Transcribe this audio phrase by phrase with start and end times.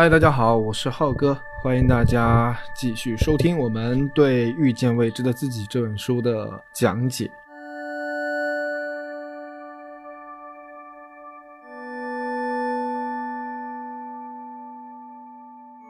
[0.00, 7.28] 嗨，大家好，我是浩哥，欢迎大家继续收听我们对《遇见未知的自己》这本书的讲解。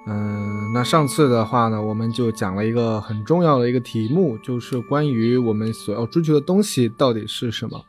[0.06, 7.84] 嗯，那上次的话呢，我们就讲了一个很重要的一个题目，就是关于我们所要追求的东西到底是什么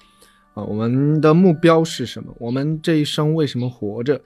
[0.53, 0.63] 啊？
[0.63, 2.35] 我们的目标是什么？
[2.39, 4.21] 我们这一生为什么活着？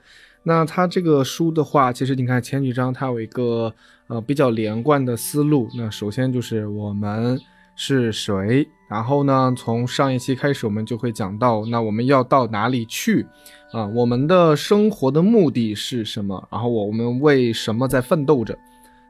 [0.46, 3.74] 那他这个书的话，其实你看前几章，它有一个
[4.08, 5.68] 呃比较连贯的思路。
[5.76, 7.40] 那首先就是我们
[7.74, 13.26] 是谁，然后呢，从上一期开始，我们就会讲到，那我们要到哪里去
[13.72, 13.86] 啊？
[13.86, 16.46] 我们的生活的目的是什么？
[16.52, 18.56] 然后我们为什么在奋斗着？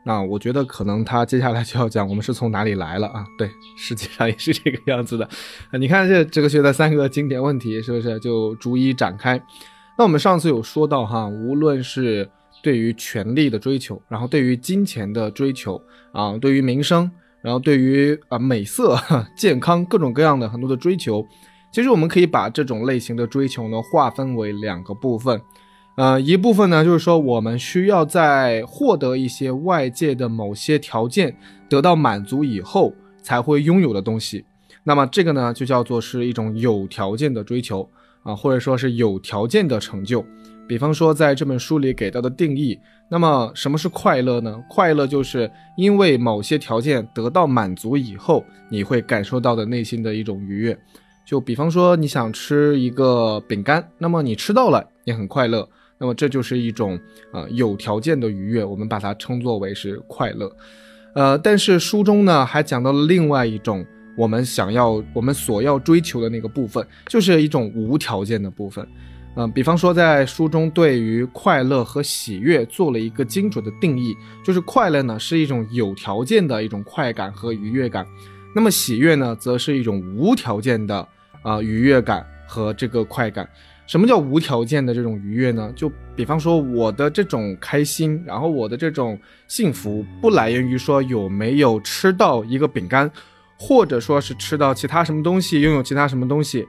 [0.07, 3.27] 那我觉得可能他接下来就要讲我们是从哪里来了啊？
[3.37, 5.29] 对，实际上也是这个样子的。
[5.79, 9.43] 你看这哲学的三个经典问题，是不是就逐一展开？
[9.97, 12.29] 那我们上次有说到哈，无论是
[12.63, 15.81] 对于权力的追求，然后对于金钱的追求
[16.13, 17.09] 啊，对于名声，
[17.41, 18.99] 然后对于啊美色、
[19.39, 21.25] 健康各种各样的很多的追求，
[21.73, 25.41] 其实我们可以把这种类型的追求呢划分为两个部分，
[25.97, 31.37] 呃，一部分呢就是说我们需要在获得一些外界的某些条件
[31.69, 34.45] 得到满足以后才会拥有的东西，
[34.83, 37.89] 那么这个呢就叫做是一种有条件的追求。
[38.25, 40.25] 啊，或者说是有条件的成就，
[40.67, 42.77] 比方说在这本书里给到的定义，
[43.11, 44.61] 那么什么是快乐呢？
[44.69, 50.77] 快乐就是因为某些条件得到满足以后，你会感受到的内心的一种愉悦。
[51.27, 56.99] 就比方说你想吃一个饼干，那么你吃到了，你很快乐，那么这就是一种
[57.33, 60.51] 呃有条件的愉悦，我们把它称作为是快乐。
[61.15, 63.85] 呃，但是书中呢还讲到了另外一种。
[64.17, 68.87] 我们想要，我们所要追求的那个部分，就是一种无条件的部分。
[69.37, 78.07] 嗯，比方说，在书中对于快乐和喜悦做了一个精准的定义，就是快乐呢是一种有条件的一种快感和愉悦感，
[78.55, 81.09] 那么喜悦呢，则是一种无条件的
[81.43, 83.49] 啊愉悦感和这个快感。
[83.89, 85.73] 什么叫无条件的这种愉悦呢？
[85.75, 89.19] 就比方说，我的这种开心，然后我的这种
[89.49, 93.11] 幸福，不来源于说有没有吃到一个饼干。
[93.59, 96.69] 或者说是吃到其他什么东西，拥有其他什么东西，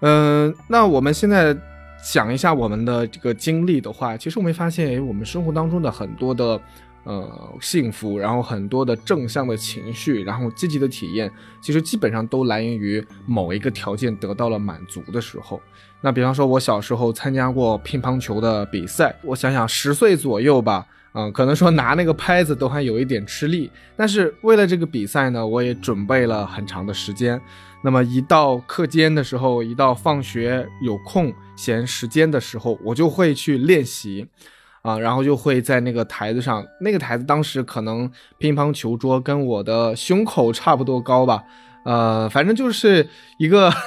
[0.00, 1.56] 嗯，那我们现在
[2.12, 6.60] 讲一下我们的这个经历的话，其实我们发现，哎，我们生活当中的很多的
[7.04, 15.60] 呃幸福，然后很多的正向的情绪，然后积极的体验，其实基本上都来源于某一个条件得到了满足的时候。
[16.00, 20.86] 那比方说，我小时候参加过乒乓球的比赛，我想想，十岁左右吧。
[21.12, 27.40] 嗯，可能说拿那个拍子都还有一点吃力，但是为了这个比赛呢，我也准备了很长的时间。
[27.82, 34.26] 那么一到课间的时候，一到放学有空闲时间的时候，我就会去练习，
[34.82, 41.42] 啊，然后就会在那个台子上，那个台子当时可能乒乓球桌跟我的胸口差不多高吧，
[41.84, 43.72] 呃，反正就是一个。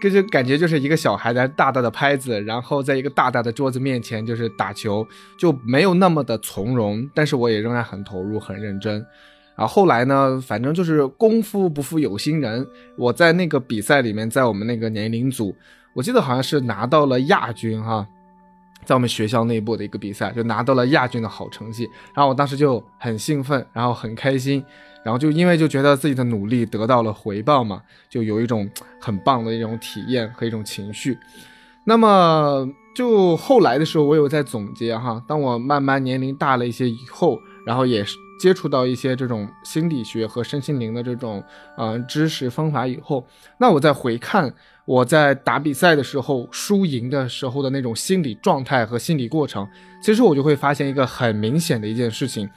[0.00, 5.06] 跟就感觉就是一个小孩在大大的拍子，然后在一个大大的桌子面前就是打球，
[5.38, 9.04] 就没有那么的从容，但是我也仍然很投入很认真。
[9.56, 12.66] 然后后来呢，反正就是功夫不负有心人，
[12.98, 15.56] 我在那个比赛里面，在我们那个年龄组，
[15.94, 18.06] 我记得好像是拿到了亚军哈，
[18.84, 24.62] 在我们学校内部的一个比赛就拿到了亚军的好成绩，然后我当时就很兴奋，然后很开心。
[25.06, 27.80] 然后就因为就觉得自己的努力得到了回报嘛，
[28.10, 28.68] 就有一种
[29.00, 31.16] 很棒的一种体验和一种情绪。
[31.84, 41.40] 那么就后来的时候，我有在总结哈，当我慢慢年龄大了一些以后，然后也是接触到一些这种心理学和身心灵的这种
[41.76, 43.24] 呃知识方法以后，
[43.58, 44.52] 那我再回看
[44.84, 49.64] 我在打比赛的时候输赢的时候的那种心理状态和心理过程，
[50.02, 52.50] 其实我就会发现一个很明显的一件事情，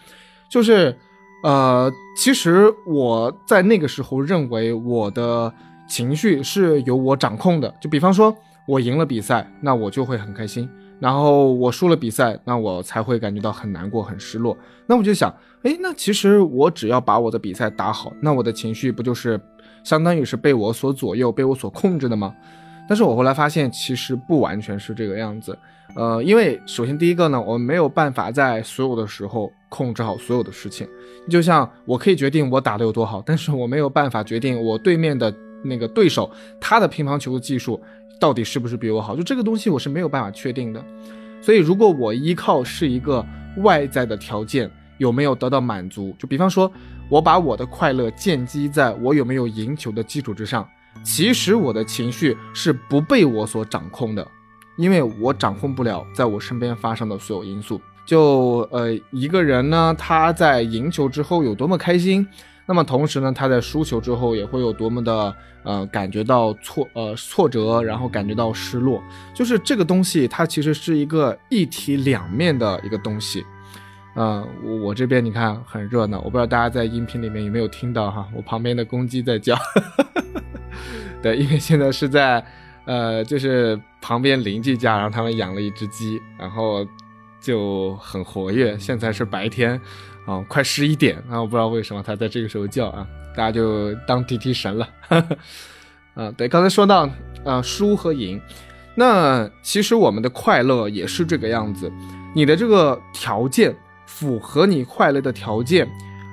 [0.49, 0.97] 就是。
[1.43, 5.51] 呃，其实我在那个时候认为我的
[5.87, 7.73] 情绪是由我掌控的。
[7.79, 8.35] 就比方说，
[8.67, 10.67] 我赢了比赛，那我就会很开心；
[10.99, 14.57] 然后我输了比赛，那我才会感觉到很难过、很失落。
[14.85, 15.33] 那我就想，
[15.63, 19.39] 哎，那其实我只要把我的比赛打好，那我的情绪不就是
[19.83, 22.35] 相当于是被我所左右、被我所控制的吗？
[22.87, 25.57] 但是我后来发现，其实不完全是这个样子。
[25.95, 30.87] 呃，因为首先第一个呢，我没有办法在所有的时候控制好所有的事情。
[31.29, 35.33] 就像我可以决定我打的有多好，但是我没有办法决定我对面的
[35.63, 36.29] 那个对手
[36.59, 37.81] 他的乒乓球的技术
[38.19, 39.15] 到底是不是比我好。
[39.15, 40.83] 就这个东西我是没有办法确定的。
[41.41, 43.25] 所以如果我依靠是一个
[43.57, 46.69] 外在的条件有没有得到满足，就比方说
[47.09, 50.67] 我把我的快乐建基在我有没有赢球的基础之上，
[51.03, 54.27] 其实我的情绪是不被我所掌控的。
[54.77, 62.27] 因为我掌控不了在我身边发生的所有因素，就呃一个人呢，他在赢球之后有多么开心，
[62.65, 68.99] 那么同时呢，他在输球之后也会有多么的呃感觉到挫呃挫折，然后感觉到失落。
[69.31, 73.45] 就是这个东西，它其实是一个一体两面的一个东西。
[74.15, 74.43] 嗯，
[74.81, 79.55] 我这边你看很热闹，我不知道大家在音频里面有没有听到哈，我旁边的公鸡在叫。
[81.21, 82.43] 对，因为现在是在
[82.85, 86.83] 呃就是旁边邻居家，然后他们养了一只鸡，然后。
[87.41, 88.77] 就很活跃。
[88.77, 89.79] 现在是白天，
[90.25, 94.89] 啊，快十一点啊，我不知道为什么它在这个时候叫啊，大家就当提提神了。
[96.15, 97.09] 啊，对，刚才说到
[97.45, 98.41] 啊，输和赢，
[98.95, 101.91] 那其实我们的快乐也是这个样子。
[102.35, 103.75] 你的这个条件
[104.05, 105.87] 符合你快乐的条件，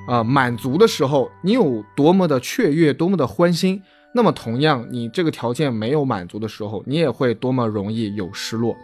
[0.09, 3.81] 啊，满足的时候，你有多么的雀跃，多么的欢心。
[4.13, 8.75] 那么同样，你这个条件没有满足的时候，你也会多么容易有失落。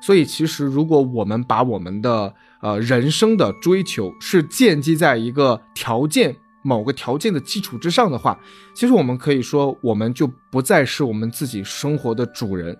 [0.00, 8.38] 所以，其实如果我们把我们的呃人生的追求是建基在一个条件、某个条件的基础之上的话，
[8.74, 12.74] 其实我们可以说，我们就不再是我们自己生活的主人，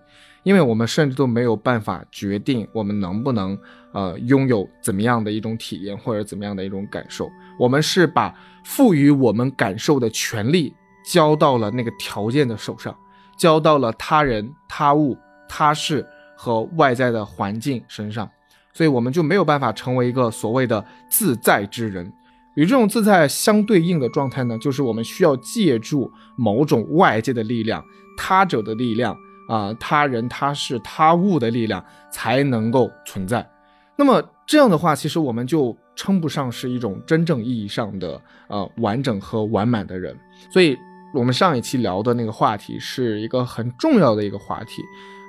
[0.45, 3.59] 因为我们甚至都没有办法决定我们能不能
[3.93, 7.29] 呃拥有怎么样的一种体验或者怎么样的一种感受。
[7.59, 8.35] 我们是把
[8.65, 10.73] 赋予我们感受的权利
[11.05, 12.97] 交到了那个条件的手上，
[13.39, 16.07] 交到了他人、他物、他事。
[16.43, 18.27] 和外在的环境身上，
[18.73, 22.11] 所以我们就没有办法成为一个所谓的自在之人。
[22.55, 27.85] 与这种自在相对应的状态呢，就是我们需要借助某种外界的力量、
[28.17, 29.15] 他者的力量
[29.51, 33.47] 啊、他人、他事、他物的力量才能够存在。
[33.95, 40.19] 那么这样的话，其实我们就称不上是一种真正意义上的呃完整和完满的人。
[40.51, 40.75] 所以，
[41.13, 44.83] 我们上一期聊的那个话题是一个很重要的一个话题。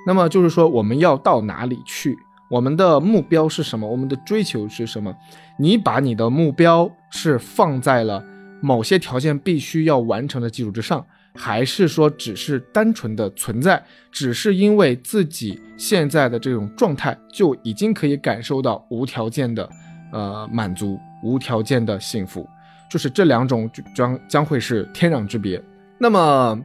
[0.06, 2.16] 那么就是说，我们要到哪里去？
[2.50, 3.88] 我们的目标是什么？
[3.88, 5.14] 我们的追求是什么？
[5.58, 8.22] 你把你的目标是放在了
[8.60, 11.02] 某些条件必须要完成的基础之上，
[11.34, 13.82] 还是说只是单纯的存在？
[14.10, 19.66] 只是因为自己现在的这种状态就已经可以感受到无条件的
[20.12, 22.46] 呃满足，无条件的幸福，
[22.90, 25.62] 就是这两种将将会是天壤之别。
[25.96, 26.60] 那么。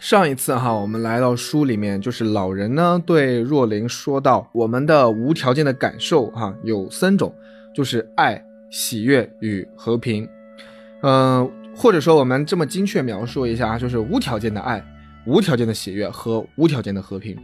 [0.00, 7.34] 上一次哈，我们来到书里面，就是老人呢对若琳说到，我们的无条件的感受哈有三种，
[7.74, 8.40] 就是爱、
[8.70, 10.26] 喜悦与和平。
[11.02, 14.82] 嗯，或者说我们这么精确描述一下啊，就是无条件的爱、
[15.26, 17.36] 无条件的喜悦和无条件的和平。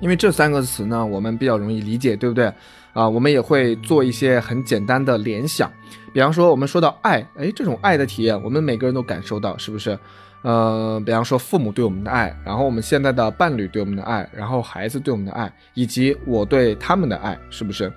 [0.00, 2.52] 因为这三个词呢，我们比较容易理解，对不对？
[2.92, 5.72] 啊，我们也会做一些很简单的联想，
[6.12, 9.98] 比方说我们说到爱，哎，这种爱的体验，我们每个人都感受到，是不是？
[10.42, 17.92] 呃，比方说父母对我们的爱，然后我们现在的伴侣对我们的爱，然后孩子对我们的爱，以及我对他们的爱，是不是？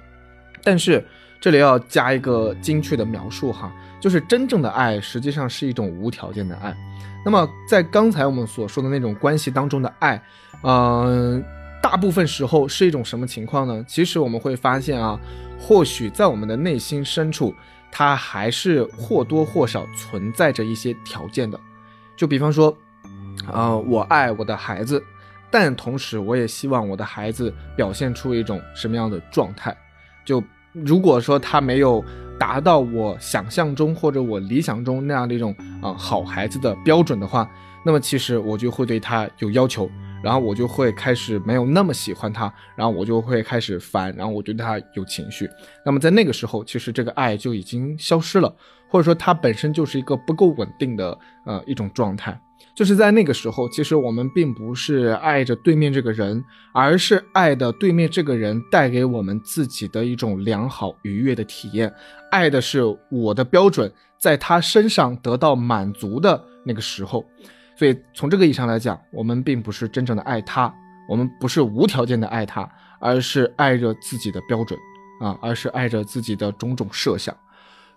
[0.64, 1.04] 但是
[1.40, 6.76] 这里要加一个精确的描述哈，就是真正的爱实际上是一种无条件的爱。
[7.24, 10.22] 那么在刚才我们所说的那种关系当中的爱，
[10.64, 11.44] 嗯，
[11.82, 13.86] 大部分时候是一种什么情况呢？
[13.88, 15.20] 其实我们会发现啊，
[15.60, 17.54] 或许在我们的内心深处，
[17.92, 21.60] 它还是或多或少存在着一些条件的。
[22.16, 22.76] 就比方说，
[23.52, 25.04] 啊，我爱我的孩子，
[25.50, 29.76] 但同时我也希望我的孩子表现出一种什么样的状态？
[30.24, 30.44] 就
[30.74, 32.04] 如果说他没有
[32.40, 37.50] 达到我想象中或者我理想中那样的一种啊好孩子的标准的话，
[37.84, 39.90] 那么其实我就会对他有要求，
[40.24, 45.50] 然后我就会开始没有那么喜欢他，然后我就会开始烦，然后我对他有情绪。
[45.86, 48.54] 那么在那个时候，其实这个爱就已经消失了。
[48.90, 52.38] 或者说，它本身就是一个不够稳定的呃一种状态，
[52.76, 61.90] 就是在那个时候，其实我们并不是爱着对面这个人，而是爱的对面这个人带给我们自己的一种良好愉悦的体验，
[62.32, 67.24] 爱的是我的标准在他身上得到满足的那个时候，
[67.82, 70.72] 所以从这个意义上来讲，我们并不是真正的爱他，
[71.10, 72.70] 我们不是无条件的爱他，
[73.00, 74.80] 而是爱着自己的标准
[75.20, 77.36] 啊，而是爱着自己的种种设想。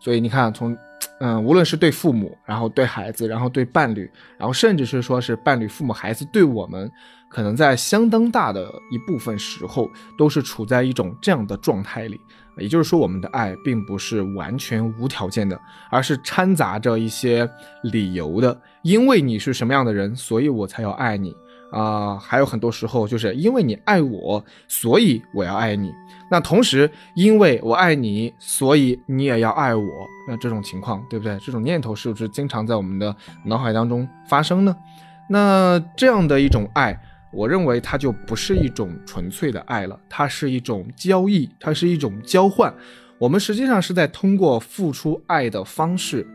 [0.01, 0.75] 所以你看，从，
[1.21, 6.91] 嗯，无论是对父母，然后对孩子，然后对伴侣，然后甚至是说是伴侣、父母、孩子对我们，
[7.29, 9.87] 可能在相当大的一部分时候，
[10.17, 12.19] 都是处在一种这样的状态里。
[12.59, 15.59] 也就是说，我们的爱并不是完全无条件的，
[15.91, 17.49] 而是掺杂着一些
[17.83, 18.57] 理由的。
[18.83, 21.35] 因为你是什么样的人，所以我才要爱你。
[21.73, 25.93] 啊，还有很多时候，就是因为你爱我，所以我要爱你。
[26.31, 29.85] 那同时，因为我爱你，所以你也要爱我。
[30.29, 31.37] 那这种情况，对不对？
[31.41, 34.77] 这种念头是不是经常在我们的脑海当中发生呢？
[35.29, 36.97] 那这样的一种爱，
[37.35, 42.73] 我认为它就不是一种纯粹的爱了，它是一种交易，它是一种交换。
[43.19, 46.27] 我们实际上是在通过付出爱的方式，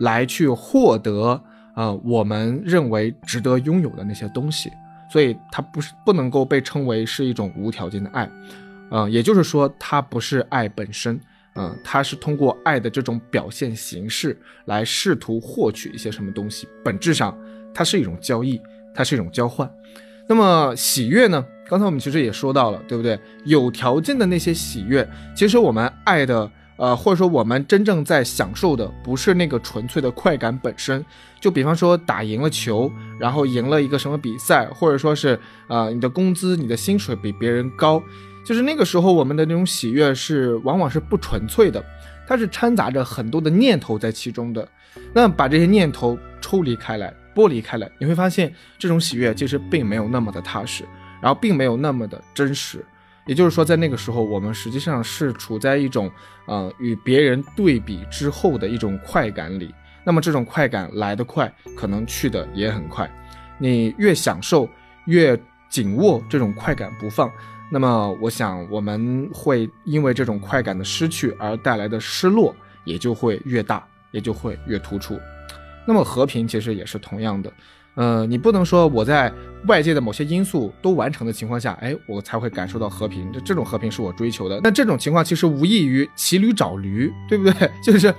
[0.00, 1.40] 来去获得
[1.74, 4.70] 呃我们认为值得拥有的那些东西。
[5.10, 8.30] 所以它不是不能够被称为是一种无条件的爱，
[8.90, 11.18] 嗯，也就是说它不是爱本身，
[11.54, 17.34] 嗯，它是通过爱的这种表现形式来试图获取一些什么东西，本质上
[17.72, 18.60] 它是一种交易，
[18.94, 19.66] 它是一种交换。
[20.28, 21.44] 那么喜悦呢？
[21.68, 23.18] 刚才我们其实也说到了，对不对？
[23.44, 26.50] 有条件的那些喜悦，其实我们爱的。
[26.78, 31.04] 呃，或者说我们真正在享受的不是那个纯粹的快感本身，
[31.40, 38.00] 就比方说打赢了球，然后赢了一个什么比赛，或者说是呃你的工资、你的薪水比别人高，
[38.46, 41.84] 就是那个时候我们的那种喜悦是往往是不纯粹的，
[42.28, 44.68] 它是掺杂着很多的念头在其中的。
[45.12, 50.84] 那把这些念头抽离开来、剥离开来，你会发现这种喜悦其实并没有那么的踏实，
[51.22, 52.84] 然后并没有那么的真实。
[53.26, 56.10] 也就是说，在那个时候，我们实际上是处在一种，
[56.46, 59.72] 呃，与别人对比之后的一种快感里。
[60.02, 63.08] 那么，这种快感来得快，可能去的也很快。
[63.58, 64.68] 你越享受，
[65.04, 67.30] 越紧握这种快感不放，
[67.70, 75.20] 那么，我想我们会因为这种快感的失去而带来的失落，也就会越大，也就会越突出。
[75.88, 77.50] 那么，和平其实也是同样的。
[77.94, 79.32] 呃，你不能说我在
[79.66, 83.32] 外界的某些因素都完成的情况下，哎，我才会感受到和平。
[83.32, 84.60] 这这种和平是我追求的。
[84.62, 87.70] 那这种情况其实无异于骑驴找驴，对不对？
[87.82, 88.14] 就是，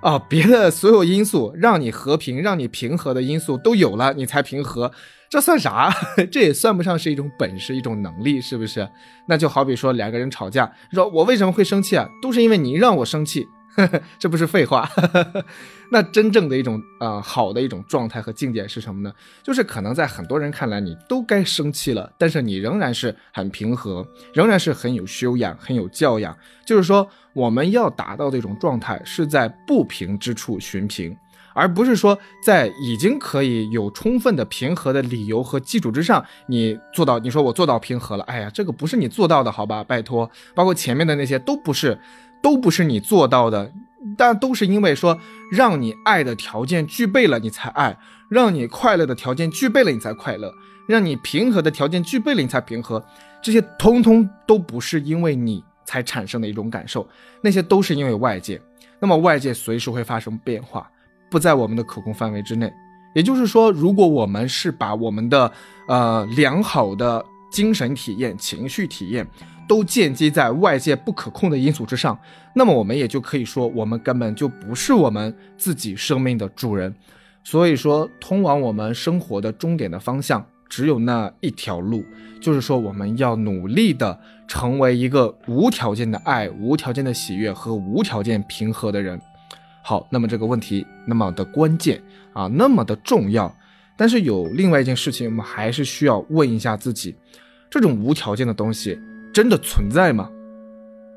[0.00, 4.90] 啊，别的所有因素让你和平、让你平和的因素都有了，你才平和，
[5.28, 5.94] 这算啥？
[6.32, 8.88] 这也算不上是一种本事、一种能力，是不是？
[9.26, 12.08] 那就好比说两个人吵架，说我为什么会生气啊？
[12.22, 13.46] 都是因为你让我生气。
[14.18, 14.88] 这不是废话，
[15.90, 19.12] 那真正的一种呃好的一种状态和境界是什么呢？
[19.42, 26.36] 就是可能在很多人看来你都该生气了，但是你仍然是很平和，仍然是很有修养、很有教养。
[26.64, 31.16] 就是说，我们要达到的一种状态是在不平之处寻平，
[31.52, 37.18] 而不是说在已经可以有充分的平和的理由和基础之上，你做到。
[37.18, 39.84] 你说我做到平和了，哎呀，这个不是你做到的，好吧？
[39.84, 41.98] 拜托，包括前面的那些都不是。
[42.44, 43.72] 都不是你做到的，
[44.18, 45.18] 但都是因为说
[45.50, 47.96] 让你爱的条件具备了，你才爱；
[48.28, 50.50] 让你快乐的条件具备了，你才快乐；
[50.86, 53.02] 让你平和的条件具备了，你才平和。
[53.42, 57.08] 这些通通都不是因为你才产生的一种感受，
[57.40, 58.60] 那些都是因为外界。
[59.00, 60.86] 那么外界随时会发生变化，
[61.30, 62.70] 不在我们的可控范围之内。
[63.14, 65.50] 也就是说，如果我们是把我们的
[65.88, 69.26] 呃良好的精神体验、情绪体验。
[69.66, 72.18] 都建基在外界不可控的因素之上，
[72.54, 76.94] 那么我们也就可以说，我们根本就不是我们自己生命的主人。
[77.42, 82.02] 所以说，通往我们生活的终点的方向只有那一条路，
[82.40, 84.18] 就是说，我们要努力的
[84.48, 89.20] 成为一个无条件的爱、无条件的喜悦和无条件平和的人。
[89.82, 92.02] 好，那么这个问题那么的关键
[92.32, 93.54] 啊，那么的重要。
[93.96, 97.14] 但是有另外一件事情，我们还是需要问一下自己：
[97.70, 98.98] 这种无条件的东西。
[99.34, 100.30] 真的存在吗？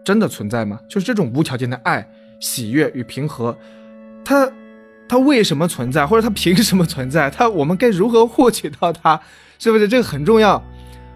[0.03, 0.79] 真的存在吗？
[0.89, 2.09] 就是这种无条件的爱、
[2.39, 3.55] 喜悦与平和，
[4.25, 4.49] 它，
[5.07, 7.29] 它为什么存在，或者它凭什么存在？
[7.29, 9.19] 它我们该如何获取到它？
[9.59, 10.61] 是不是这个很重要？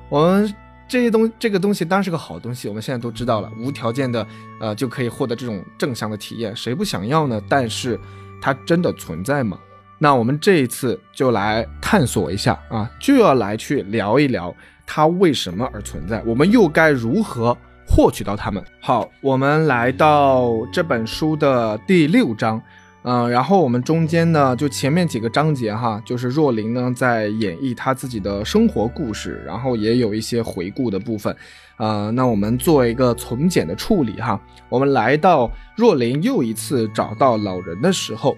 [0.09, 0.53] 我们
[0.87, 4.27] 这些东这个东西当然是个好东西，我们现在都知道了，无条件的，
[4.59, 7.41] 呃，就可以获得这种正向的体验，谁不想要呢？
[7.49, 7.99] 但是
[8.39, 9.57] 它真的存在吗？
[9.97, 14.53] 那我们这一次就来探索一下啊，就要来去聊一聊。
[14.93, 16.21] 它为什么而存在？
[16.25, 17.57] 我们又该如何
[17.87, 18.61] 获取到它们？
[18.81, 22.61] 好，我们来到这本书的第六章，
[23.03, 31.33] 嗯，然后我们中间呢，就前面几个章节哈，就是若琳呢在演绎她自己的生活故事，然后也有一些回顾的部分，
[31.77, 34.37] 呃，那我们做一个从简的处理哈。
[34.67, 38.35] 我们来到若琳又一次找到老人的时候，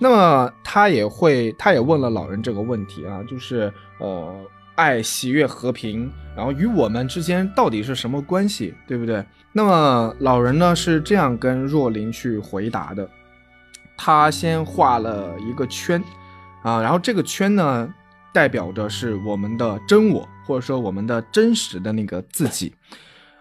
[0.00, 4.34] 那么他也会，他也问了老人这个问题啊，就是呃。
[4.74, 9.24] 爱、喜悦、和平，然后与我们之间到底是什么关系，对不对？
[9.52, 13.08] 那么老人呢是这样跟若琳去回答的，
[13.96, 16.02] 他先画了一个圈，
[16.62, 17.92] 啊，然后这个圈呢
[18.32, 22.74] 代表着是我们的真我，或者说我们的真实的那个自己，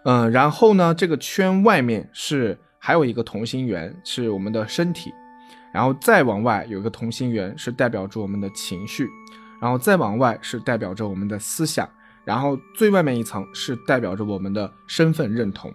[0.04, 5.14] 嗯，然后呢这个圈外面是还有一个同心圆，是我们的身体，
[5.74, 9.08] 然后再往外有一个同心圆，是代表着我们的情绪。
[9.62, 11.88] 然后再往外是代表着我们的思想，
[12.26, 15.72] 然后最外面一层是代表着我们的身份认同。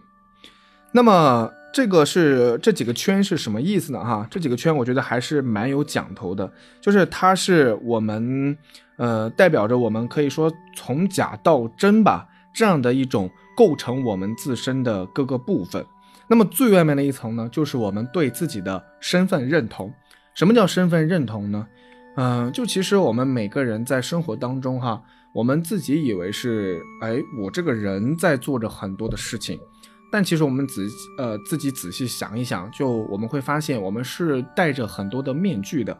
[0.92, 4.02] 那么这个是这几个圈是什么意思呢？
[4.02, 6.50] 哈，这几个圈我觉得还是蛮有讲头的，
[6.80, 8.56] 就是它是我们
[8.96, 15.84] 呃代表着我们可以说从假到真吧这样的一种构成我们自身的各个部分。
[16.28, 19.92] 那么最外面的一层呢，就是我们对自己的身份认同。
[20.34, 21.66] 什么叫身份认同呢？
[22.16, 25.02] 嗯，就其实我们每个人在生活当中哈，
[25.34, 29.60] 我们自己以为是哎，我这个人在做着很多的事情。
[30.10, 30.82] 但其实我们仔
[31.18, 35.96] 呃自己仔细想一想，就我们会发现，我们是戴着很多的面具的。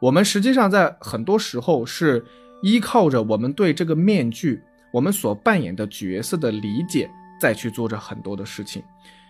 [0.00, 2.24] 我们实际上在很多时候是
[2.62, 4.60] 依靠着我们对这个面具，
[4.92, 7.08] 我们所扮演的角色的理解，
[7.40, 8.82] 再去做着很多的事情。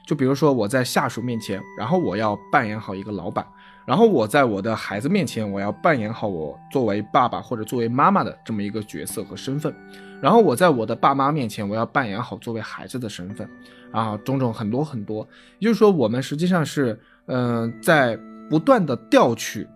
[0.07, 3.47] 就比如说我在下属面前，然后我要扮演好一个老板。
[3.87, 9.75] 然后我在我的孩子面前，我要扮演好我作为爸爸或者作为妈妈的这么一个角色和身份。
[10.21, 13.49] 然后我在我的爸妈面前，我要扮演好作为孩子的身份。
[13.91, 15.27] 啊，种种很多很多。
[15.59, 16.97] 也就是说，我们实际上是，
[17.27, 18.17] 嗯，在
[18.49, 19.67] 不断的调取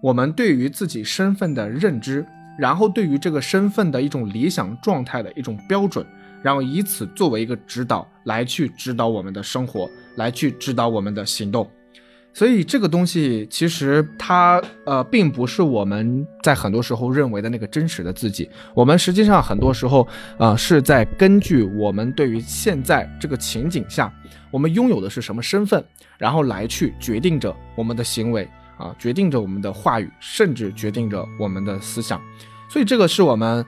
[0.00, 2.24] 我们对于自己身份的认知，
[2.58, 6.06] 然后对于这个身份的一种理想状态的一种标准，
[6.42, 9.86] 然后以此作为一个指导来去指导我们的生活，
[10.16, 11.68] 来去指导我们的行动。
[12.34, 18.48] 所以这个东西其实它呃并不是我们在很多时候认为的那个真实的自己。
[18.74, 20.06] 我们实际上很多时候
[20.38, 24.12] 啊是在根据我们对于现在这个情景下
[24.52, 25.84] 我们拥有的是什么身份，
[26.16, 32.20] 然后来去决定着我们的行为啊，决定着我们的话语，甚至决定着我们的思想。
[32.68, 33.66] 所以这个是我们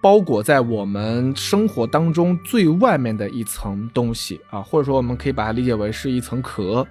[0.00, 6.86] 包裹在我们生活当中最外面的一层东西啊，或者说我们可以把它理解为是一层壳。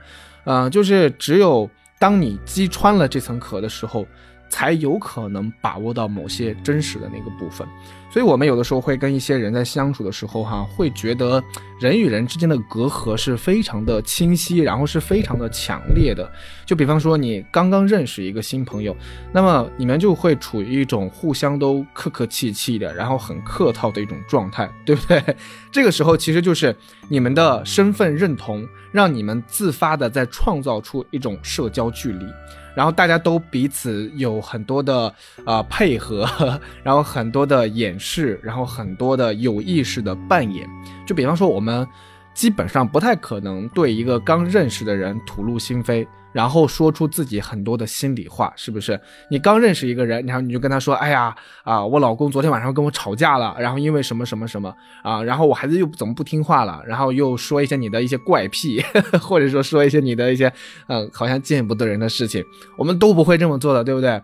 [0.45, 1.69] 嗯，就是只有
[1.99, 4.05] 当你击穿了这层壳的时候，
[4.53, 7.67] 才有可能把握到某些真实的那个部分。
[8.11, 11.43] 所以，我们有的时候会跟一些人在相处的时候，哈，会觉得
[11.79, 16.31] 人与人之间的隔阂是非常的清晰，然后是非常的强烈的。
[16.67, 18.95] 就比方说，你刚刚认识一个新朋友，
[19.31, 25.35] 那么你们就会处于一种互相都客客气气的，然后很客套的一种状态，对不对？
[25.71, 26.75] 这个时候，其实就是
[27.09, 32.27] 你们的身份认同，让你们自发的在创造出一种社交距离。
[32.75, 35.13] 然后大家都彼此有很多的
[35.45, 36.27] 啊配合，
[36.83, 40.67] 然后很多的掩饰，然后很多的有意识的扮演。
[41.05, 41.87] 就比方说，我们
[42.33, 46.07] 基本上不太可能对一个刚认识的人吐露心扉。
[46.33, 48.99] 然后说出自己很多的心里话，是不是？
[49.29, 58.83] 你刚认识一个人，然后你就跟他说：“哎呀，啊，我老公昨天晚上跟我吵架了，然后因为什么什么什么啊，然后我孩子又怎么不听话了，然后又说一些你的一些怪癖，
[59.21, 60.51] 或者说说一些你的一些，
[60.87, 62.43] 嗯，好像见不得人的事情，
[62.79, 64.19] 我们都不会这么做的，对不对？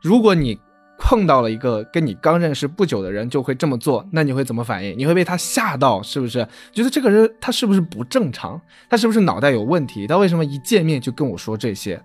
[0.00, 0.56] 如果你。”
[0.98, 4.98] 碰到了一个跟你刚认识不久的人就会这么做，那你会怎么反应？
[4.98, 6.46] 你会被他吓到，是不是？
[6.72, 8.60] 觉得这个人他是不是不正常？
[8.90, 10.06] 他是不是脑袋有问题？
[10.06, 12.02] 他为什么一见面就跟我说这些？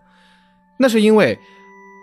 [0.77, 1.37] 那是因为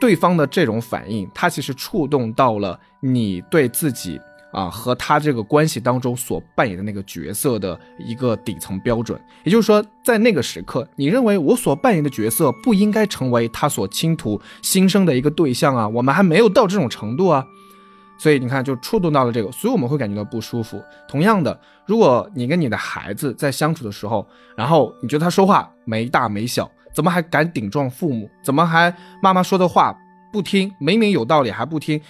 [0.01, 4.21] 对方的这种反应，他其实触动到了你对自己。
[4.53, 15.89] 啊，和他这个关系当中所扮演的那个角色的一个底层标准，也就是说，在那个时刻，你认为我所扮演的角色不应该成为他所倾吐心声的一个对象啊？
[15.89, 17.45] 我们还没有到这种程度啊，
[18.19, 20.83] 所以你看，就触动到了这个，所以我们会感觉到不舒服。
[21.09, 28.29] 同样的，如果你跟你的孩子在相处的时候，然后你觉得他说话没大没小，怎么还敢顶撞父母？
[28.43, 29.97] 怎么还妈妈说的话
[30.33, 30.73] 不听？
[30.79, 32.01] 明明有道理还不听？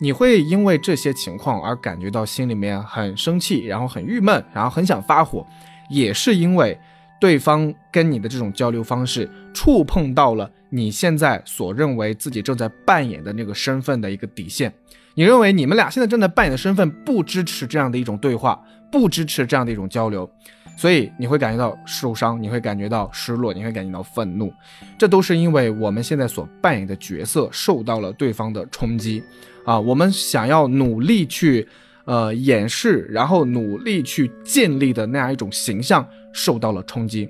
[0.00, 5.46] 你会因为这些情况而感觉到心里面很生气，然后很郁闷，然后很想发火，
[5.90, 6.78] 也是因为
[7.20, 14.72] 对方跟你的这种交流方式触碰到了你现在所认为自己正在扮演的那个身份的一个底线。
[15.14, 20.30] 你认为你们俩现在正在扮演的身份不支持这样的一种对话，不支持这样的一种交流，
[20.76, 24.52] 所以你会感觉到受伤，你会感觉到失落，你会感觉到愤怒，
[24.96, 29.20] 这都是因为我们现在所扮演的角色受到了对方的冲击。
[29.68, 31.68] 啊，我们想要努力去，
[32.06, 37.28] 呃，掩饰，然后努力去建立的那样一种形象受到了冲击，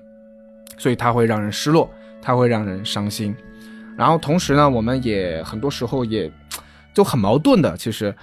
[0.77, 1.91] 所以它会让人失落，
[2.23, 3.35] 它会让人伤心。
[3.97, 6.31] 然后同时呢，我们也很多时候也
[6.95, 7.77] 就很矛盾的。
[7.77, 8.15] 其实，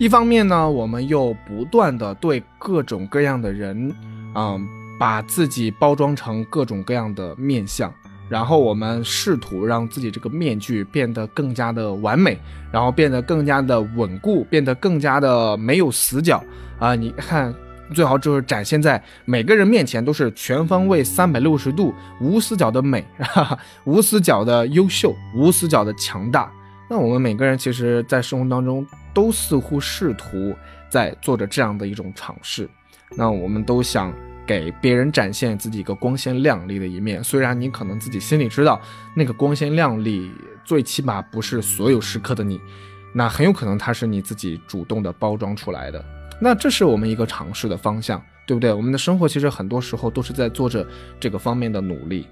[0.00, 3.94] 一方面呢，我们又不断的对各种各样的人，
[4.34, 4.66] 嗯，
[4.98, 7.94] 把自己包装成各种各样的面相。
[8.30, 12.38] 然后我们试图让自己这个面具变得更加的完美，
[12.70, 16.40] 然后变得更加的稳固，变得更加的没有死角
[16.78, 16.94] 啊！
[16.94, 17.52] 你看，
[17.92, 26.48] 最好就是展现在每个人面前都是全方位、三百六十度无死角的美哈哈， 无死角的优秀，无死角的强大。
[26.88, 30.54] 那我们每个人其实，在生活当中都似乎试图
[30.88, 32.70] 在做着这样的一种尝试。
[33.16, 34.14] 那我们都想。
[34.50, 37.22] 给别人展现自己一个光鲜亮丽的一面。
[37.22, 38.80] 虽然你可能自己心里知道，
[39.14, 40.28] 那个光鲜亮丽
[40.64, 42.60] 最起码不是所有时刻的你，
[43.14, 46.04] 那很有可能它是你自己主动的包装出来的。
[46.40, 48.72] 那这是我们一个尝试的方向，对不对？
[48.72, 50.84] 我们的生活其实很多时候都是在做着
[51.20, 52.26] 这个方面的努力。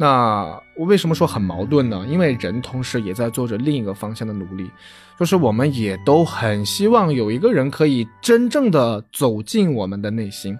[0.00, 0.44] 那
[0.76, 2.06] 我为什么说很矛盾呢？
[2.08, 4.70] 因为人同时也在做着另一个方向的努力，
[5.18, 10.56] 就是我们也都很希望有一个人可以真正的走进我们的内心，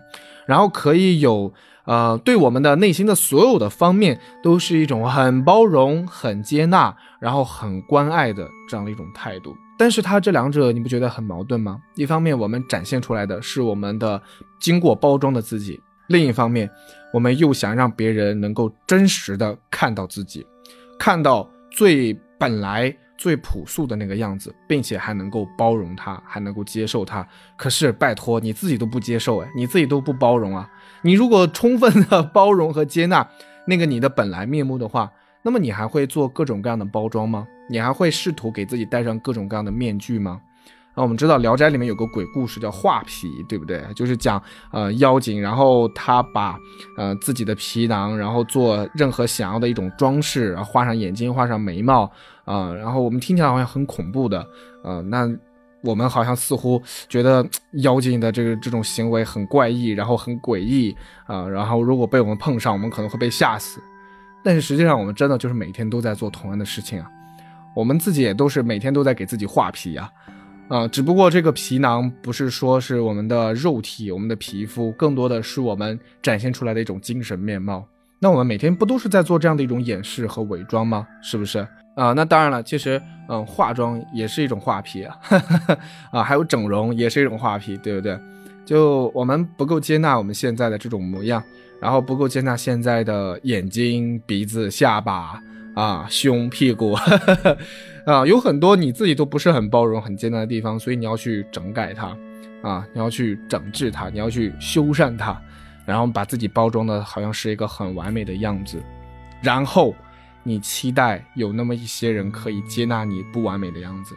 [0.49, 1.53] 然后可以有
[1.85, 9.55] 呃对我们的内心的所有的方面都是一种很包容、很接纳，然后很关爱的这样的一种态度。
[9.79, 11.79] 但是它这两者你不觉得很矛盾吗？
[11.95, 14.21] 一方面我们展现出来的是我们的
[14.59, 15.81] 经过包装的自己。
[16.09, 16.69] 另一方面，
[17.13, 20.45] 我们又想让别人能够真实的看到自己，
[20.99, 27.27] 看到最本来最朴素的那个样子，并且还能够包容他，还能够接受他。
[27.57, 30.71] 可是拜托，你自己都不接受，哎，你自己都不包容啊！
[31.03, 33.29] 你如果充分的 包容和接纳
[33.67, 35.11] 那个你的本来面目的话，
[35.43, 37.47] 那么你还会做各种各样的包装吗？
[37.69, 40.41] 你还会试图给自己戴上各种各样的面具吗？
[40.95, 43.85] 那我们知道《聊斋》里面有个鬼故事叫画皮，对不对？
[43.95, 46.59] 就是讲呃妖精，然后他把
[46.97, 52.11] 呃自己的皮囊，然后做任何想要的一种装饰，然后画上眼睛，画上眉毛
[52.49, 54.47] 啊，然后我们听起来好像很恐怖的，
[54.83, 55.31] 呃，那
[55.83, 57.47] 我们好像似乎觉得
[57.83, 63.79] 妖精的这个这种行为很怪异，然后很诡异啊，然后如果被我们碰上，我们可能会被吓死。
[64.43, 67.07] 但是实际上，我们真的就是每天都在做同样的事情啊，
[67.77, 70.11] 我们自己也都是每天都在给自己画皮呀。
[70.69, 77.87] 啊，只不过这个皮囊不是说是我们的肉体，我们的皮肤，更多的是我们展现出来的一种精神面貌。
[78.19, 81.07] 那我们每天不都是在做这样的一种掩饰和伪装吗？
[81.23, 81.67] 是不是
[81.99, 82.13] 啊？
[82.13, 85.19] 那当然了，其实，嗯，化妆也是一种画皮啊，
[86.13, 88.19] 啊，还有整容也是一种画皮，对不对？
[88.65, 91.43] 就我们不够接纳我们现在的这种模样，
[91.81, 95.43] 然后不够接纳现在的眼睛、鼻子、下巴
[95.75, 96.95] 啊、胸、屁股。
[98.07, 102.17] 啊，有很多你自己都不是很包容、很接纳的地方，所以你要去整改它，
[102.63, 105.39] 啊，你要去整治它，你要去修缮它，
[105.85, 108.83] 然后把自己包装的好像是一个很完美的样子，
[109.43, 109.95] 然后
[110.49, 114.17] 你期待有那么一些人可以接纳你不完美的样子，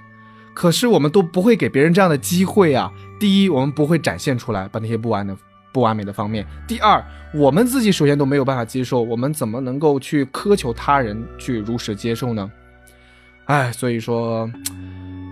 [0.54, 2.90] 可是我们都不会给别人这样的机会啊。
[3.20, 5.36] 第一，我们不会展现出来把那些不完的、
[5.74, 12.50] 不完美的方面；第二，我们自己首先都没有办法接受，我们怎么能够去苛求他人去如实接受呢？
[13.46, 14.50] 哎，所以说，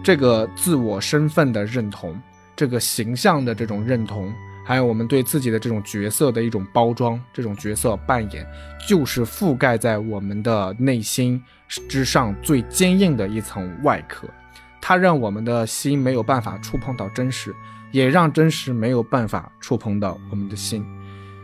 [0.03, 2.19] 这个自我身份的认同，
[2.55, 4.33] 这个形象的这种认同，
[4.69, 8.45] 还有我们对自己的这种角色的一种包装，这种角色扮演，
[8.87, 11.43] 就是覆盖在我们的内心
[11.87, 14.27] 之上最坚硬的一层外壳，
[14.79, 17.51] 它让我们的心没有办法触碰到真实，
[17.89, 20.85] 也让真实没有办法触碰到我们的心。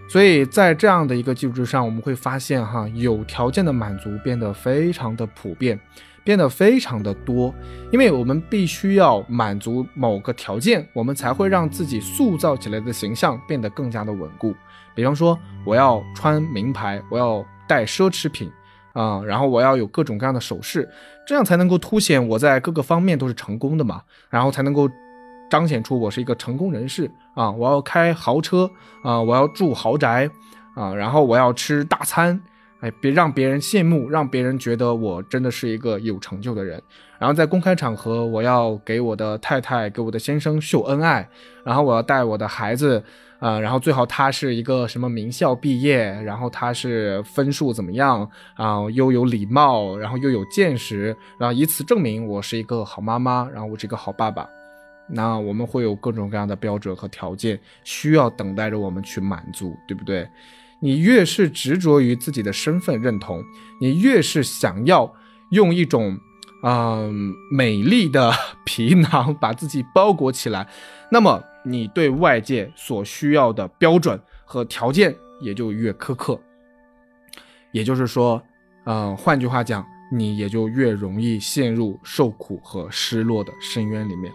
[0.08, 5.80] 所以在这样的一个基础之上，我们会发现，哈，有条件的满足变得非常的普遍。
[6.26, 7.54] 变得非常的多，
[7.92, 14.54] 因为我们必须要满足某个条件，我们才会让自己塑造起来的形象变得更加的稳固。
[14.96, 18.52] 比方说，我要穿名牌，我要带奢侈品，
[18.94, 20.90] 啊，然后我要有各种各样的首饰，
[21.28, 24.90] 这样才能够凸显我在各个方面都是成功的嘛，然后才能够
[25.48, 27.52] 彰显出我是一个成功人士啊。
[27.52, 28.68] 我要开豪车
[29.04, 30.28] 啊，我要住豪宅
[30.74, 32.42] 啊，然后我要吃大餐。
[33.00, 36.82] 别让别人羡慕，让别人觉得我真的是一个有成就的人。
[37.17, 41.28] 然后在公开场合，我要给我的太太、给我的先生秀恩爱。
[41.63, 43.02] 然后我要带我的孩子，
[43.39, 54.48] 啊，然后最好他是一个什么名校毕业，然后他是分数怎么样啊，又有礼貌，然后又有见识，然后以此证明我是一个好妈妈，然后我是一个好爸爸。
[55.08, 60.28] 那我们会有各种各样的标准和条件需要等待着我们去满足，对不对？
[60.86, 63.43] 你越是执着于自己的身份认同，
[63.82, 65.12] 你越是想要
[65.50, 66.15] 用一种
[66.62, 68.32] 嗯美丽的
[68.63, 70.67] 皮囊把自己包裹起来，
[71.12, 76.39] 那么你对外界所需要的标准和条件也就越苛刻。
[77.71, 78.39] 也就是说，
[78.86, 84.32] 嗯，换句话讲，你也就越容易陷入受苦和失落的深渊里面，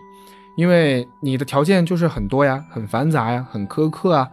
[0.57, 4.29] 因为你的条件就是很多呀，很繁杂呀，很苛刻啊。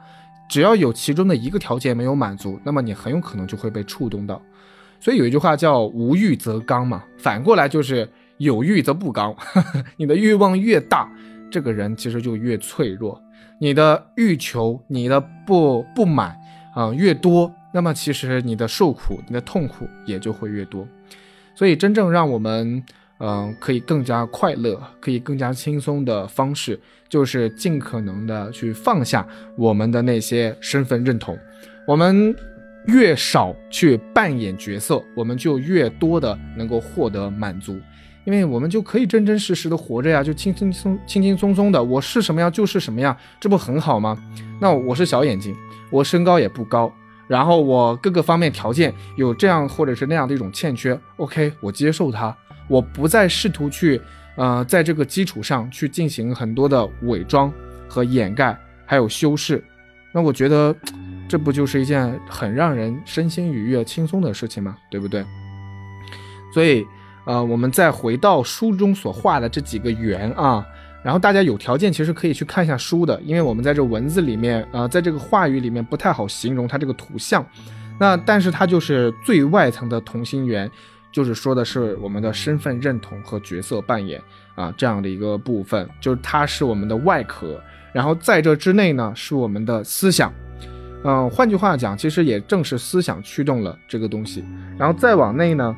[0.49, 4.41] 只要有其中的一个条件没有满足，那么你很有可能就会被触动到。
[4.99, 9.35] 所以有一句话叫“无欲则刚”嘛，反过来就是有欲则不刚。
[9.97, 11.11] 你的欲望越大，
[11.51, 13.21] 这个人其实就越脆弱。
[13.59, 16.35] 你的欲求、你的不不满
[16.73, 20.87] 啊越多，那么其实你的受苦、你的痛苦也就会越多。
[21.53, 22.83] 所以真正让我们
[23.19, 26.79] 嗯，可以更加快乐，可以更加轻松的方式，
[27.09, 31.37] 就是尽可能的去放下我们的那些身份认同。
[31.85, 32.35] 我们
[32.87, 37.79] 越少去扮演角色，我们就越多的能够获得满足，
[38.23, 44.17] 因为我们就可以真真实实的活着呀，就轻轻松轻轻松松的，我是什么样就是什么样，这不很好吗？
[44.59, 45.55] 那我是小眼睛，
[45.89, 46.93] 我身高也不高，
[47.27, 52.35] 然后我各个方面条件有这样或者是那样的一种欠缺，OK，我接受它。
[52.69, 54.01] 我不再试图去，
[54.37, 57.51] 呃，在这个基础上去进行很多的伪装
[57.89, 59.61] 和掩盖，还有修饰。
[60.13, 60.73] 那我觉得，
[61.27, 64.77] 这不就是一件很让人身心愉悦、轻松的事情吗？
[64.91, 65.25] 对不对？
[66.53, 66.85] 所以，
[67.25, 70.65] 呃，我们再回到书中所画的这几个圆啊，
[71.03, 77.45] 然后大家有条件其实可以去看一下书的，因为我们在这文字里面，呃，在这个话语里面不太好形容它这个图像。
[77.99, 80.69] 那但是它就是最外层的同心圆。
[81.11, 84.21] 就是说的是我们的身份认同和角色扮演
[84.55, 87.61] 啊这样的一个部分，就是它是我们的外壳，
[87.93, 90.31] 然后在这之内呢是我们的思想，
[91.03, 94.43] 嗯，换句话讲，其实也正是思想驱动了这个东西，
[94.77, 95.75] 然后再往内呢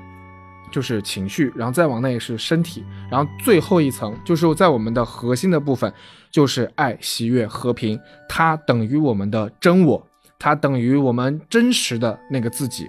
[0.71, 5.91] 就是情绪，然后再往内是身体，然后最后一层就是在我们的核心的部分，
[6.29, 10.05] 就是爱、喜悦、和平，它等于我们的真我，
[10.37, 12.87] 它等于我们真实的那个自己。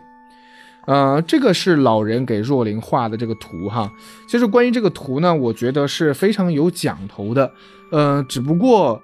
[0.91, 3.89] 呃，这个是老人给若琳画的这个图哈。
[4.27, 7.49] 其实关于这个图呢，我觉得是非常有讲头的。
[7.93, 9.01] 呃，只不过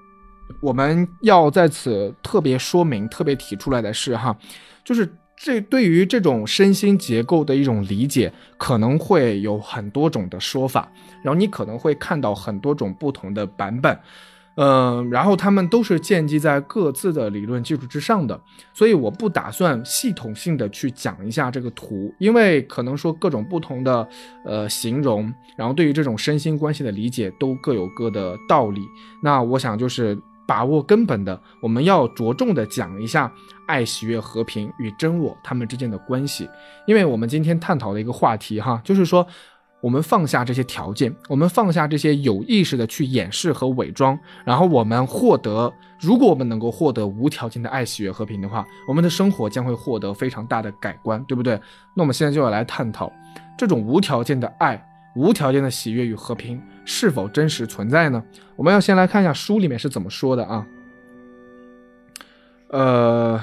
[0.60, 4.36] 我们要在此特别说明、特别提出来的是哈，
[4.84, 10.90] 就是这对于这种身心结构的一种理解，可能会有很多种的说法，
[11.22, 13.96] 然后你可能会看到很多种不同的版本。
[14.56, 18.40] 嗯，然后他们都是建基在各自的理论基础之上的，
[18.72, 24.08] 所以我不打算系统性的去讲一下这个图，因为可能说各种不同的
[24.46, 28.80] 呃形容，然后对于这种身心关系的理解都各有各的道理。
[29.22, 33.30] 那我想就是把握根本的，我们要着重的讲一下
[33.66, 36.48] 爱、喜悦、和平与真我他们之间的关系，
[36.86, 39.26] 因为我们今天探讨的一个话题哈，就是说。
[39.86, 51.54] 我们放下这些条件，我们放下这些有意识的去掩饰和伪装，然后我们获得，如果我们能够获得无条件的爱、喜悦、和平的话，我们的生活将会获得非常大的改观，对不对？
[51.94, 53.12] 那我们现在就要来探讨
[53.56, 58.20] 这种无条件的爱、无条件的喜悦与和平是否真实存在呢？
[58.56, 60.66] 我们要先来看一下书里面是怎么说的啊。
[62.70, 63.40] 呃，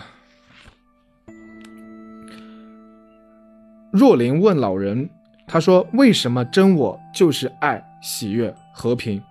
[3.94, 5.10] 若琳问老人。
[5.46, 9.22] 他说：“为什么真我就是爱、喜悦、和平？”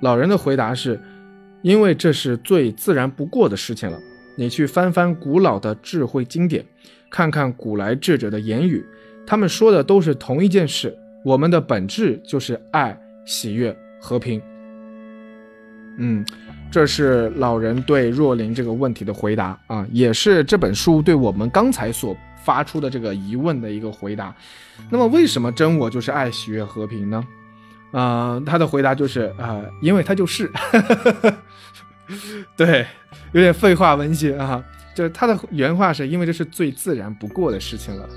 [0.00, 1.00] 老人的回答是
[1.62, 3.98] ：“因为这是最自然不过的事情了。
[4.36, 6.64] 你去翻翻古老的智慧经典，
[7.10, 8.84] 看看古来智者的言语，
[9.26, 10.96] 他们说的都是同一件事。
[11.24, 14.40] 我们的本质就是爱、喜悦、和平。”
[15.98, 16.24] 嗯，
[16.72, 22.16] 这是老人对若琳这个问题的回答啊，也是这本书对我们刚才所。
[22.44, 24.34] 发出的这个疑问的一个回答，
[24.90, 27.24] 那么为什么真我就是爱、喜悦、和平呢？
[27.92, 30.50] 呃，他的回答就是呃，因为他就是，
[32.58, 32.84] 对，
[33.30, 34.60] 有点废话文学啊，
[34.92, 38.08] 就是他的原话是因为这是最自然不过的事情了。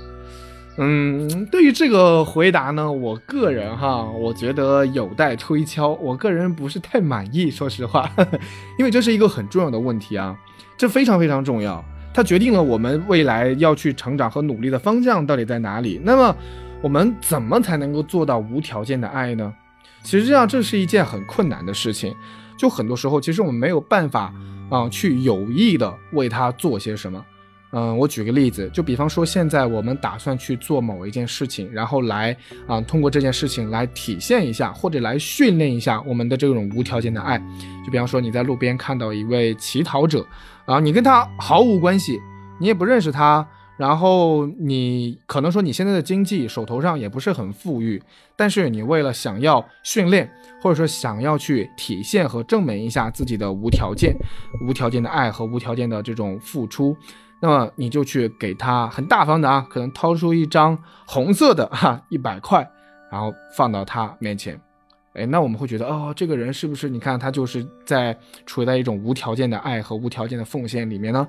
[0.78, 8.10] 嗯，对于这个回答呢，我个人哈，我觉得有待推敲，我个人不是太满意，说实话，
[8.78, 10.36] 因为这是一个很重要的问题啊，
[10.76, 11.82] 这非常非常重要。
[12.12, 16.00] 它决定了我们未来要去成长和努力的方向到底在哪里。
[16.02, 16.36] 那么，
[16.80, 19.52] 我们怎么才能够做到无条件的爱呢？
[20.02, 22.14] 其实这样，这是一件很困难的事情。
[22.56, 24.32] 就很多时候，其实我们没有办法
[24.70, 27.22] 啊，去有意的为他做些什么。
[27.78, 32.34] 嗯，我举个例子，就比方说，现在我们打算去做某一件事情，然后来
[32.66, 37.36] 啊，通过这件事情来体现一下，或者来训练一下我们的这种无条件的爱。
[37.84, 40.26] 就比方说，你在路边看到一位乞讨者。
[40.64, 42.18] 啊，你跟他毫无关系，
[42.58, 48.02] 你也不认识他，然后你可能说你现在的经济手头上也不是很富裕，
[48.34, 50.30] 但是你为了想要训练，
[50.62, 54.16] 或者说想要去体现和证明一下自己的无条件、
[54.66, 56.96] 无条件的爱和无条件的这种付出，
[57.42, 62.66] 那么你就去给他很大方的啊，可能掏出一张红色的哈一百块，
[63.12, 64.58] 然后放到他面前。
[65.12, 66.88] 哎，那我们会觉得，哦，这个人是不是？
[66.88, 71.26] 你看他就是在处在一种无条件的爱和无条件的奉献里面呢？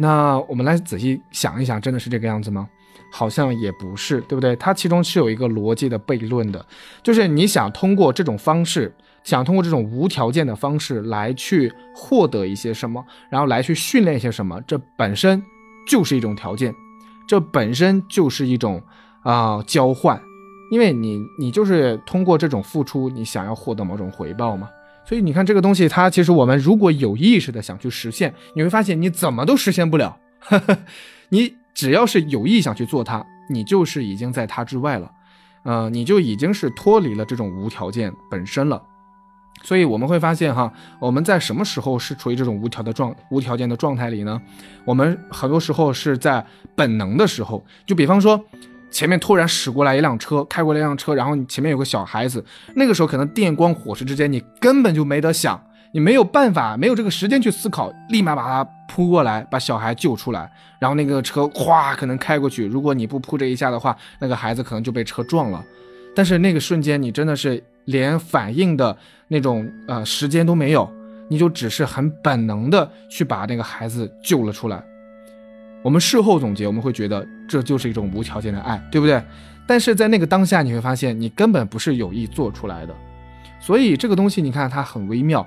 [0.00, 2.66] 那我们来仔细想一想，真的是这个样子吗？
[3.12, 4.56] 好像也不是，对不对？
[4.56, 6.64] 它其中是有一个逻辑的悖论的，
[7.02, 15.42] 就是你想通过这种方式，想通过这种无条件的方式来去获得一些什么，然后来去训练一些什么，这本身
[15.86, 16.74] 就是一种条件，
[17.28, 18.82] 这本身就是一种
[19.22, 20.18] 啊交换。
[20.70, 24.68] 因为你你就是通过这种付出，你想要获得某种回报嘛。
[25.10, 30.16] 所以你看这个东西，它其实我们如果有意识的想去实现，你会发现你怎么都实现不了。
[31.30, 35.10] 你只要是有意想去做它，你就是已经在它之外了，
[35.64, 38.80] 呃，你就已经是脱离了这种无条件本身了。
[39.64, 44.40] 所以我们会发现哈，我们在什么时候是处于这种无条的状无条件的状态里呢？
[44.84, 46.46] 我们很多时候是在
[46.76, 48.40] 本能的时候，就比方说，
[48.90, 55.60] 前面突然驶过来一辆车，开过来一辆车，然后你前面有个小孩子，那个时候可能电光火石之间，你根本就没得想，
[55.92, 65.64] 你没有办法，没有这个时间去思考，立马把他扑过来，把小孩救出来，然后那个车哗可能开过去，如果你不扑这一下的话，那个孩子可能就被车撞了。
[66.14, 68.96] 但是那个瞬间，你真的是连反应的
[69.28, 70.90] 那种呃时间都没有，
[71.28, 74.82] 你就只是很本能的去把那个孩子救了出来。
[75.82, 79.22] 我们事后总结，我们会觉得这就是一种无条件的爱，对不对？
[79.66, 82.94] 但是在那个当下，你会发现你根本不是有意做出来的。
[83.60, 85.46] 所以这个东西，你看它很微妙。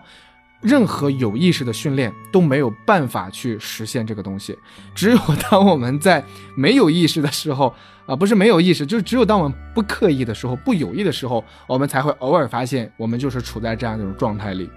[0.62, 4.58] 任何有意识的训练都没有办法去实现这个东西，
[4.96, 5.18] 只有
[5.50, 6.24] 当我们在
[6.56, 14.70] 没有意识的时候，啊，不是没有意识，就是只有当我们不刻意的时候、不有意的时候，我们才会偶尔发现我们就是处在这样一种状态里。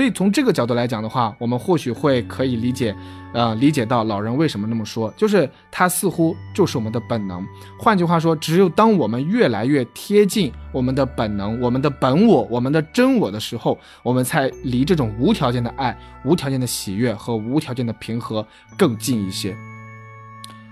[0.00, 2.96] 所以从这个角度来讲的话，我们或许会可以理解，
[3.34, 7.46] 呃，理解到老人为什么那么说，就是他似乎就是我们的本能。
[7.78, 18.46] 换句话说，只有当我们越来越贴近我们的本能、我们的本我、我们的真我的时候，我们才离这种无条件的爱、无条件的喜悦和无条件的平和
[18.78, 19.54] 更近一些。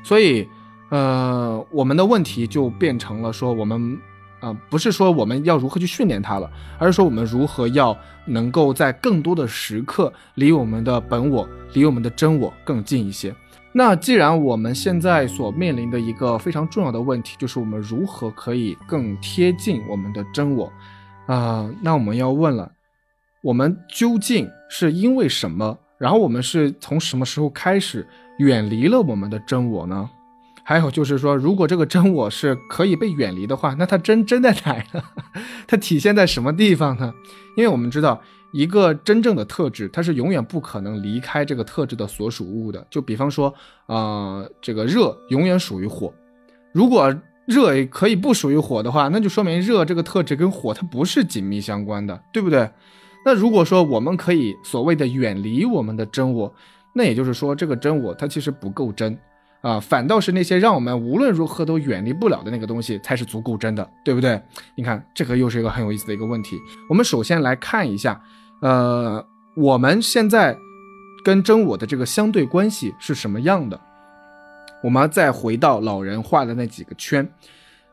[0.03, 0.49] 所以，
[0.89, 4.01] 呃，我们的问题就变成了说我们。
[4.41, 7.97] 啊，不是说我们要如何去训练它了，而是说我们如何要
[8.27, 13.35] 能够在更多的时刻离我们的本我、离我们的真我更近一些。
[13.73, 20.73] 那既然我们现在所面临的一个非常重要的问题，就是我们如何可以更贴近我们的真我，
[21.27, 22.71] 啊，那我们要问了，
[23.43, 25.79] 我们究竟是因为什么？
[25.99, 28.07] 然后我们是从什么时候开始
[28.39, 30.09] 远离了我们的真我呢？
[30.69, 35.03] 还有就是说，如果这个真我是可以被远离的话，那它真真在哪呢？
[35.67, 37.15] 它体现在什么地方呢？
[37.57, 38.21] 因为我们知道，
[38.53, 42.87] 一个真正的特质，它是永远不可能离开这个特质的所属物的。
[42.91, 43.55] 就比方说，
[43.87, 46.13] 呃，这个热永远属于火，
[46.75, 52.71] 如果热可以不属于火的话，那就说明热这个特质跟火它不是紧密相关的，对不对？
[53.25, 56.55] 那如果说我们可以所谓的远离我们的真我，
[56.93, 59.19] 那也就是说，这个真我它其实不够真。
[59.61, 64.41] 啊，反倒是那些让我们无论如何都远离不了的那个东西，才是足够真的，对不对？
[64.77, 66.59] 你看，这个又是一个很有意思的一个问题。
[66.89, 68.21] 我们首先来看一下，
[68.63, 69.25] 呃，
[69.57, 70.57] 我们现在
[71.25, 73.81] 跟真我的这个相对关系是什么样的？
[74.85, 77.29] 我们再回到老人画的那几个圈，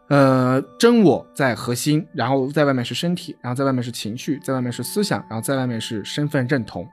[0.07, 6.87] 呃，真我在核心，然后在外面是身体，然后在外面是情绪，在外面是思想，然后在外面是身份认同。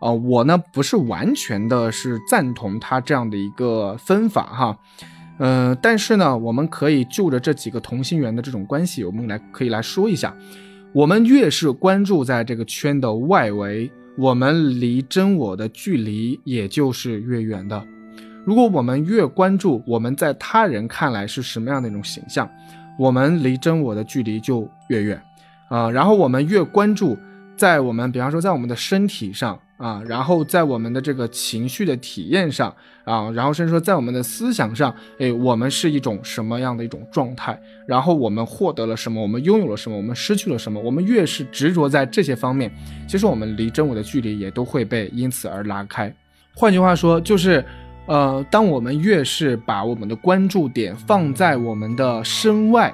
[0.00, 4.78] 啊，我呢不是完全的是赞同他这样的一个分法哈，
[5.38, 10.32] 嗯，但是呢，我们可以就着这几个同心圆的这种关系，我们来可以来说一下，
[10.92, 17.84] 我们越是关注在这个圈的外围，我们离真我的距离也就是越远的。
[18.44, 22.48] 如果我们越关注我们在他人看来是什么样的一种形象，
[22.96, 25.20] 我们离真我的距离就越远
[25.68, 25.90] 啊。
[25.90, 27.18] 然后我们越关注
[27.56, 29.58] 在我们，比方说在我们的身体上。
[29.78, 32.68] 啊，然后在我们的这个情绪的体验上
[33.04, 37.56] 啊，然后甚至说在我们的思想上，哎，我们是一种什么样的一种状态？
[37.86, 39.22] 然后我们获得了什么？
[39.22, 39.96] 我们拥有了什么？
[39.96, 40.80] 我们失去了什么？
[40.80, 42.68] 我们越是执着在这些方面，
[43.08, 46.12] 其实我们离真我的距离也都会被因此而拉开。
[46.56, 47.64] 换句话说，就是，
[48.06, 52.92] 呃，当我们越是把我们的关注点放在我们的身外，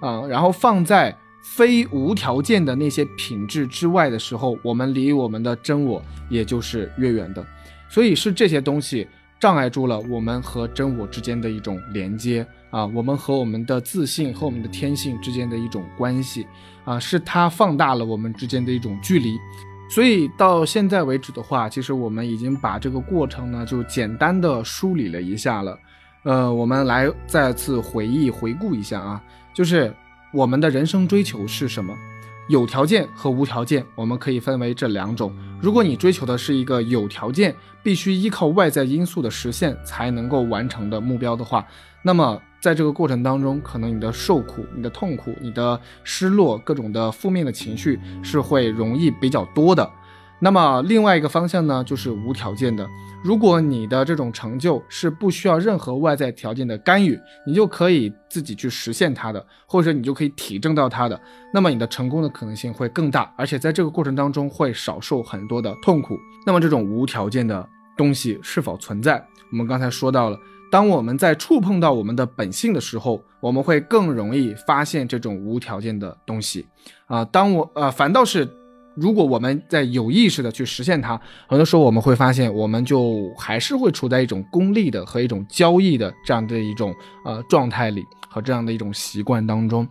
[0.00, 1.16] 啊，然后放在。
[1.54, 7.46] 非无条件的那些品质之外的时候，我们离我们的真我也就是越远的。
[7.88, 9.06] 所以是这些东西
[9.38, 16.44] 障碍住了我们和真我之间的一种连接啊，我们和我们的自信和我们的天性之间的一种关系
[16.84, 19.38] 啊，是它放大了我们之间的一种距离。
[19.88, 25.78] 所以到现在为止的话，其实我们已经把这个过程呢就简单的梳理了一下了。
[26.24, 29.22] 呃，我们来再次回忆回顾一下啊，
[29.54, 29.94] 就是。
[30.36, 31.96] 我们的人生追求是什么？
[32.46, 35.34] 有条件和无条件，我们可以分为这两种。
[35.62, 41.66] 如果你追求的是一个有条件，必须依靠外在因素的实现才能够完成的目标的话，
[42.02, 49.90] 那么在这个过程当中，可能你的受苦、你的痛苦、你的失落、各种的负面的情绪是会容易比较多的。
[50.38, 52.86] 那么另外一个方向呢，就是无条件的。
[53.24, 61.18] 如果你的这种成就是不需要任何外在条件的干预，你就可以自己去实现它的，或者你就可以体证到它的，
[61.52, 66.18] 那么你的成功的可能性会更大，而且在这个过程当中会少受很多的痛苦。
[66.46, 67.66] 那么这种无条件的
[67.96, 69.16] 东西是否存在？
[69.50, 70.38] 我们刚才说到了，
[70.70, 76.66] 当我们在触碰到我们的本性的时候，我们会更容易发现这种无条件的东西
[77.06, 77.24] 啊。
[77.24, 78.46] 当我呃，反倒是。
[78.96, 86.94] 如果我们在有意识的去实现它，很多时候我们会发现，我们就还是会处在一种功利的和一种交易的这样的一种
[87.24, 89.86] 呃状态里和这样的一种习惯当中，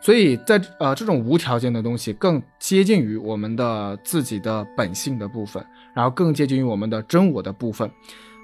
[0.00, 7.90] 所以在呃这种无条件的东西更接近于我们的自己的本性的部分，然后更接近于我们的真我的部分。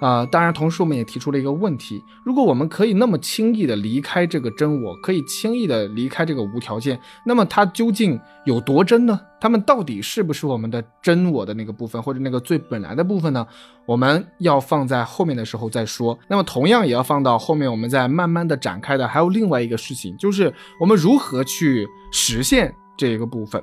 [0.01, 9.19] 啊，当然，同时我们也提出了一个问题：如果我们可以那么轻易的离开这个真我，可以轻易的离开这个无条件，那么它究竟有多真呢？
[9.41, 13.47] 它们到底是不是我们的真我的那个部分，或者那个最本来的部分呢？
[13.87, 16.19] 我们要放在后面的时候再说。
[16.29, 19.07] 那么同样也要放到后面，我们再慢慢的展开的。
[19.07, 23.63] 还有另外一个事情，就是我们如何去实现这一个部分。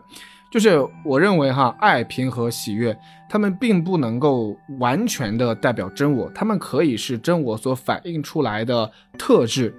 [0.52, 2.96] 就是我认为哈，爱、平和、喜悦，
[3.30, 9.74] 他们并不能够完全的代表真我，他们可以是真我所反映出来的特质。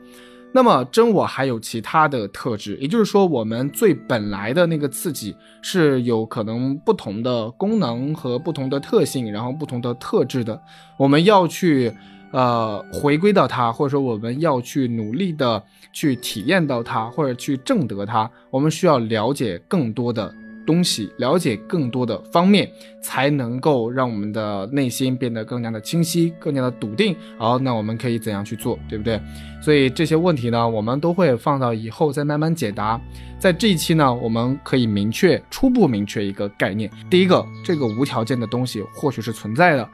[0.54, 10.60] 那么真我还有其他的特质，也就是说，我们最本来的那个自己是有可能不同的功能和不同的特性，然后不同的特质的。
[10.98, 11.90] 我们要去
[12.32, 20.34] 呃回归到它，或者说我们要去努力的去体验到它，或者去证得它，我们需要了解更多的。
[20.66, 22.70] 东西了解更多的方面，
[23.02, 27.14] 才能够让我们的内心变得更加的清晰，更加的笃定。
[27.38, 29.20] 好，那我们可以怎样去做，对不对？
[29.60, 33.00] 所以这些问题呢，我们都会放到以后再慢慢解答。
[33.38, 39.84] 在这一期呢，我们可以明确、初步明确一个概念：第一个，这个无条件的东西或许是存在的；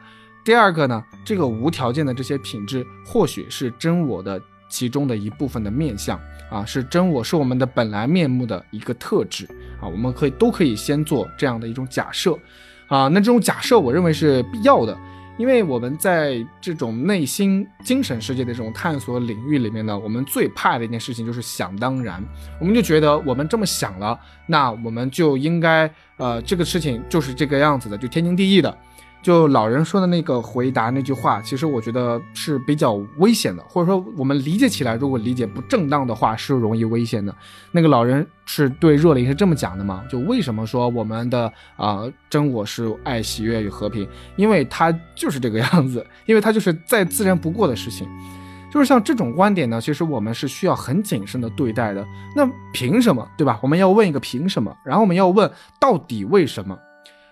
[0.45, 9.49] 第二个呢，这个无条件的这些品质或许是真我的其中的一部分的面相啊，是真我是我们的本来面目的一个特质。
[9.81, 12.39] 啊，我们可以都可以先做这样的一种假设，
[12.87, 14.97] 啊，那这种假设我认为是必要的，
[15.37, 22.23] 因为我们在这种内心精神世界的这种探索领域里面呢，我们最怕的一件事情就是想当然，
[22.59, 28.77] 我们就觉得我们这么想了，那我们就应该，呃，这个事情就是这个样子的，就天经地义的。
[29.21, 37.35] 就老人说的那个回答那句话，其实我觉得是比较危险的，或者说我们理解起来，如果理解不正当的话，是容易危险的。
[37.73, 40.05] 那个老人是对若琳是这么讲的吗？
[40.09, 44.09] 就为什么说我们的啊真我是爱、喜悦与和平？
[44.37, 48.09] 因为他就是这个样子， 因为他就是再自然不过的事情。
[48.71, 52.07] 就是像这种观点呢，其实我们是需要很谨慎的对待的。
[52.37, 53.59] 那凭什么，对吧？
[53.63, 55.51] 我们要问一个凭什么，然后我们要问
[55.81, 56.79] 到底为什么？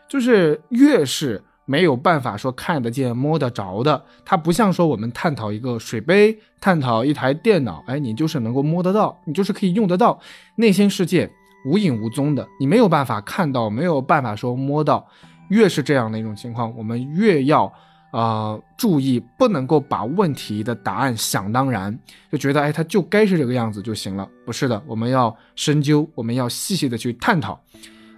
[0.08, 1.42] 就是越是。
[1.66, 10.18] 没有办法说看得见摸得着的，它不像说我们探讨一个水杯，探讨一台电脑，哎，你就是能够摸得到，你就是可以用得到。
[10.54, 11.28] 内心世界
[11.66, 15.06] 无影无踪的，你没有办法看到，没有办法说摸到。
[15.48, 17.72] 越是这样的一种情况，我们越要
[18.10, 21.96] 啊注意，不能够把问题的答案想当然，
[22.32, 24.28] 就觉得哎，它就该是这个样子就行了。
[24.44, 27.60] 不是的，我们要深究，我们要细细的去探讨。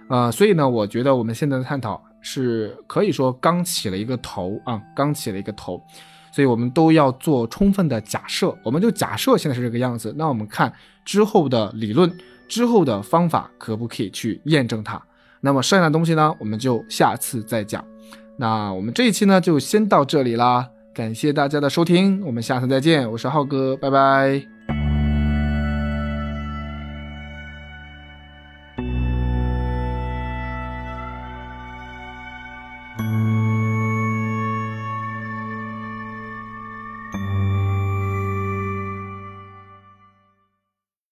[0.07, 2.03] 啊，所以呢，我觉得我们现在的探讨。
[2.21, 5.81] 是可以说刚起了一个头啊，刚起了一个头，
[6.31, 8.55] 所以我们都要做充分的假设。
[8.63, 10.71] 我们就假设现在是这个样子，那我们看
[11.05, 12.11] 之后的理论、
[12.47, 15.01] 之后的方法可不可以去验证它。
[15.41, 17.83] 那么剩下的东西呢，我们就下次再讲。
[18.37, 23.09] 那我们这一期呢，就先到这里啦，感谢大家的收听，我们下次再见。
[23.09, 24.58] 我是浩哥，拜拜。